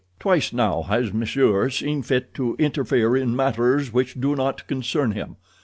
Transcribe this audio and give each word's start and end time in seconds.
"Twice 0.19 0.51
now 0.51 0.81
has 0.81 1.13
monsieur 1.13 1.69
seen 1.69 2.01
fit 2.01 2.33
to 2.33 2.55
interfere 2.57 3.15
in 3.15 3.35
matters 3.35 3.93
which 3.93 4.19
do 4.19 4.35
not 4.35 4.65
concern 4.65 5.11
him. 5.11 5.35